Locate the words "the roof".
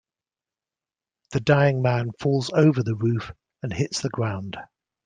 2.81-3.33